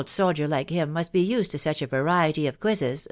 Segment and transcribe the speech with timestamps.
[0.01, 2.99] Antldd^Wier tike him must be used to such ^variety <rf quiaBes